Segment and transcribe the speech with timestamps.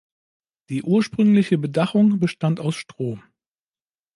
[0.69, 3.19] Die ursprüngliche Bedachung bestand aus Stroh.